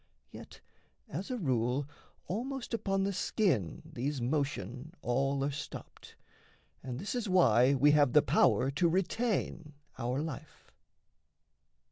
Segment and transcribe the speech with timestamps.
[0.31, 0.61] Yet
[1.07, 1.87] as a rule,
[2.25, 6.15] almost upon the skin These motion aIl are stopped,
[6.81, 10.71] and this is why We have the power to retain our life.